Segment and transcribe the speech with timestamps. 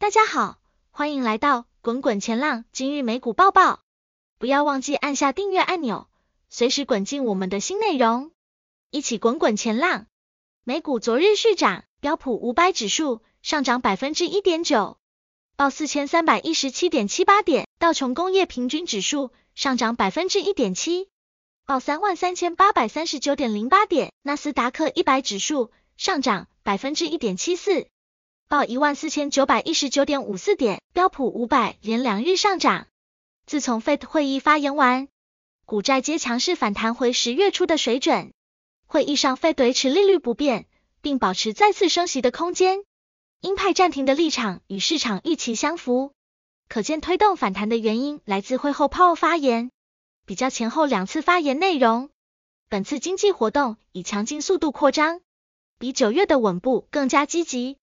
[0.00, 0.60] 大家好，
[0.90, 3.80] 欢迎来到滚滚前浪今日美股报报。
[4.38, 6.06] 不要忘记按下订阅按钮，
[6.48, 8.30] 随时滚进我们的新内容，
[8.90, 10.06] 一起滚滚前浪。
[10.62, 14.98] 美股昨日续涨，标普五百指数上涨百分之一点九，
[15.56, 21.08] 报四千三百一十七点七八点；道琼工业平均指数上涨百分之一点七，
[21.66, 27.88] 报三万三千八百三十九点零八点；纳斯达克一百指数上涨百分之一点七四。
[28.50, 32.86] 报一万四千九百一十九点五四点，标普五百连两日上涨。
[33.44, 35.08] 自从 FED 会议发言完，
[35.66, 38.32] 股债皆强势反弹回十月初的水准。
[38.86, 40.66] 会议上，FED 维持利率不变，
[41.02, 42.84] 并保持再次升息的空间。
[43.42, 46.14] 鹰派暂停的立场与市场预期相符，
[46.70, 49.70] 可见推动反弹的原因来自会后鲍尔发言。
[50.24, 52.08] 比较前后两次发言内容，
[52.70, 55.20] 本次经济活动以强劲速度扩张，
[55.78, 57.76] 比九月的稳步更加积极。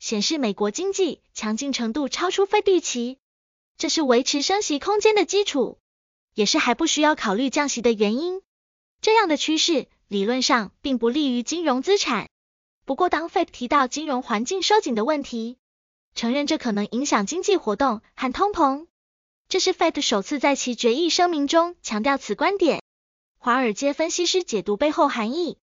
[0.00, 3.18] 显示美国经济强劲程度超出 FED 预期，
[3.76, 5.78] 这是维持升息空间的基础，
[6.34, 8.40] 也是还不需要考虑降息的原因。
[9.02, 12.30] 这样的趋势理论上并不利于金融资产。
[12.86, 15.58] 不过，当 FED 提到金融环境收紧的问题，
[16.14, 18.86] 承认这可能影响经济活动和通膨，
[19.50, 22.82] 这是 FED 首次在其决议声明中强调此观点。
[23.36, 25.58] 华尔街分析师解读背后含义，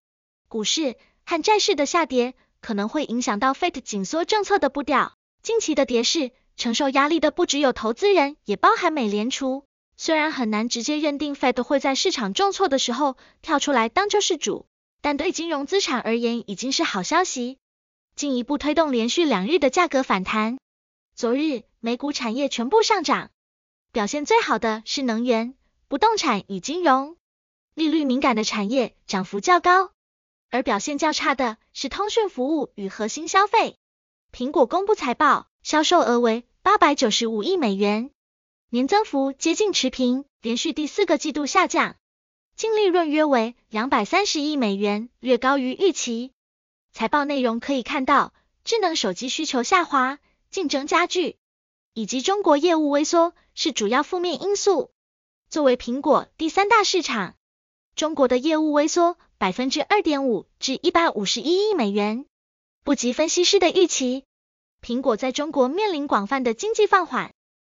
[0.48, 0.96] 股市
[1.26, 2.36] 和债市的下跌。
[2.62, 5.14] 可能会影响到 FED 紧缩政策的步调。
[5.44, 9.64] 近期的跌势，承受压力的不只有投资人，也包含美联储。
[9.96, 14.66] 虽然很难直接认定 FED 会在市场重挫的时候跳出来当救世主，
[15.02, 17.58] 但对金融资产而言已经是好消息，
[18.16, 20.58] 进一步推动连续两日的价格反弹。
[21.16, 23.32] 昨日美股产业全部上涨，
[23.92, 25.56] 表现最好的是能源、
[25.88, 27.18] 不动产与金融，
[27.74, 29.90] 利率敏感的产业涨幅较高。
[30.50, 33.78] 而表现较差的是通讯服务与核心消费。
[34.32, 38.12] 苹果公布财报，销售额为八百九十五亿美元，
[38.70, 41.96] 年增幅接近持平，连续第四个季度下降。
[42.56, 46.34] 净利润约为两百三十亿美元，略高于预期。
[46.92, 48.34] 财报内容可以看到，
[48.64, 50.18] 智能手机需求下滑、
[50.50, 51.38] 竞争加剧，
[51.94, 54.92] 以及中国业务萎缩是主要负面因素。
[55.50, 57.36] 作为苹果第三大市场，
[57.96, 62.26] 中国的业务萎缩百分之二点五至一百五十一亿美元，
[62.84, 64.24] 不及分析师的预期。
[64.82, 67.34] 苹果在中国面临广泛的经济放缓，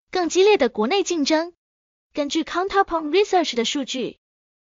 [0.10, 1.54] 更激烈的国内竞争。
[2.14, 4.20] 根据 Counterpoint Research 的数据，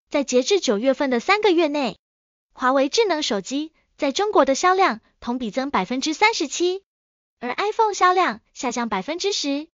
[0.09, 1.97] 在截至九月份的三个月内，
[2.53, 6.81] 华为智能手机在中国的销量同比增百分之三十七，
[7.39, 9.67] 而 iPhone 销量下降百分之十。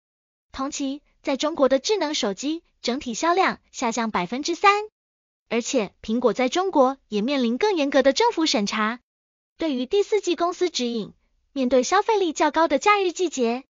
[0.52, 4.86] 同期，在中国的智能手机整体销量下降百分之三。
[5.52, 9.02] 而且，苹果在中国也面临更严格的政府审查。
[9.58, 11.12] 对于第四季公司指引，
[11.52, 13.66] 面对消费力较高的假日季节，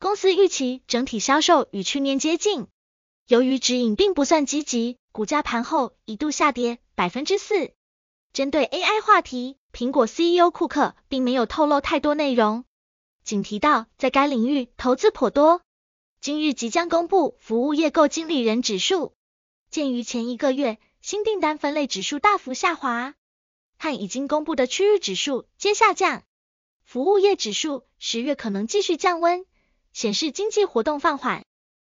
[0.00, 2.66] 公司预期整体销售与去年接近。
[3.26, 7.72] 由于指引并不算积极，股价盘后一度下跌百分之四。
[8.32, 12.64] 针对 AI 话题，苹果 CEO 库克并没有透露太多内容，
[13.22, 15.60] 仅提到在该领域投资颇多。
[16.22, 19.12] 今日即将公布服务业购经理人指数，
[19.68, 20.78] 鉴于前一个月。
[21.00, 23.14] 新订单分类指数大幅下滑，
[23.78, 26.22] 和已经公布的区域指数皆下降。
[26.84, 29.46] 服务业指数十月可能继续降温，
[29.92, 31.44] 显示经济活动放缓。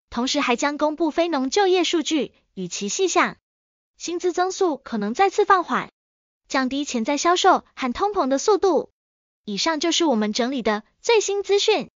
[0.09, 3.37] 同时还将公布非农就业数据与其细项，
[3.97, 5.91] 薪资增速可能再次放缓，
[6.47, 8.91] 降低潜在销售和通膨的速度。
[9.45, 11.89] 以上就是我们整理的最新资讯，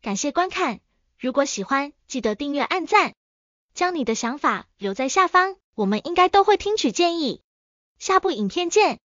[0.00, 0.80] 感谢观看。
[1.18, 3.14] 如果喜欢，记得订阅、按赞，
[3.74, 5.56] 将你的想法留在下方。
[5.74, 7.40] 我们应该都会听取建议，
[7.98, 9.00] 下部影片见。